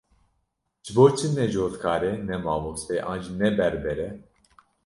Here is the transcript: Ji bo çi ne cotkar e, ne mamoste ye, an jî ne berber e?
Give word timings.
Ji 0.83 0.91
bo 0.95 1.05
çi 1.17 1.27
ne 1.35 1.45
cotkar 1.53 2.01
e, 2.09 2.11
ne 2.27 2.37
mamoste 2.45 2.93
ye, 2.97 3.01
an 3.11 3.19
jî 3.23 3.31
ne 3.39 3.49
berber 3.57 3.97
e? 4.07 4.09